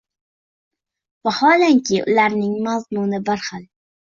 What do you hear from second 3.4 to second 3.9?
xil.